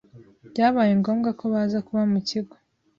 [0.51, 2.55] byabaye ngombwa ko Baza kuba mu kigo